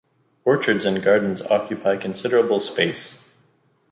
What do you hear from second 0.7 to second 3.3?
and gardens occupy considerable space.